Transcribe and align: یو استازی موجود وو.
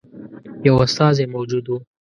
یو 0.65 0.75
استازی 0.85 1.25
موجود 1.33 1.65
وو. 1.67 1.77